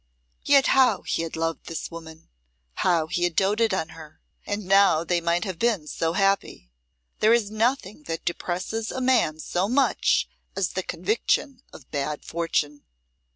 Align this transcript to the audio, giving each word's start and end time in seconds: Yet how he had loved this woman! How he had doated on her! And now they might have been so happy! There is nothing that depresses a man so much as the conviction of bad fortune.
Yet 0.45 0.65
how 0.73 1.03
he 1.03 1.21
had 1.21 1.35
loved 1.35 1.67
this 1.67 1.91
woman! 1.91 2.27
How 2.81 3.05
he 3.05 3.23
had 3.23 3.35
doated 3.35 3.71
on 3.71 3.89
her! 3.89 4.19
And 4.47 4.65
now 4.65 5.03
they 5.03 5.21
might 5.21 5.43
have 5.45 5.59
been 5.59 5.85
so 5.85 6.13
happy! 6.13 6.71
There 7.19 7.33
is 7.33 7.51
nothing 7.51 8.05
that 8.05 8.25
depresses 8.25 8.89
a 8.89 8.99
man 8.99 9.37
so 9.37 9.69
much 9.69 10.27
as 10.55 10.69
the 10.69 10.81
conviction 10.81 11.61
of 11.71 11.91
bad 11.91 12.25
fortune. 12.25 12.83